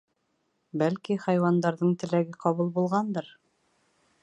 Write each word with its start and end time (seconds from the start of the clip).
Бәлки, 0.81 1.17
хайуандарҙың 1.25 1.93
теләге 2.05 2.35
ҡабул 2.47 2.73
булғандыр... 2.79 3.33